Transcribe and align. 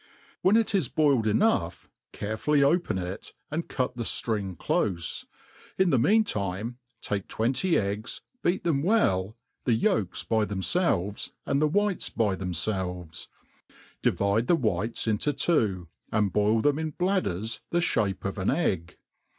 When 0.41 0.57
it 0.57 0.73
is 0.73 0.89
boiled 0.89 1.27
enough^ 1.27 1.87
carefully 2.11 2.63
open 2.63 2.97
it, 2.97 3.33
and 3.51 3.67
cut 3.67 3.95
the 3.97 4.01
ftring 4.01 4.57
clofe. 4.57 5.25
In 5.77 5.91
the 5.91 5.99
mean 5.99 6.23
time 6.23 6.79
take 7.03 7.27
twenty 7.27 7.77
eggs, 7.77 8.21
beat 8.41 8.63
them 8.63 8.81
well,, 8.81 9.37
the 9.65 9.75
yolks 9.75 10.23
by 10.23 10.43
themfelves, 10.45 11.33
and 11.45 11.61
the 11.61 11.67
whites 11.67 12.09
by 12.09 12.35
themfelves; 12.35 13.27
divide 14.01 14.47
the 14.47 14.55
whites 14.55 15.05
into 15.05 15.33
two, 15.33 15.87
and 16.11 16.33
boil 16.33 16.61
them 16.63 16.79
in 16.79 16.95
bladders 16.97 17.61
the 17.69 17.77
fhape 17.77 18.25
of. 18.25 18.39
an 18.39 18.49
egg. 18.49 18.97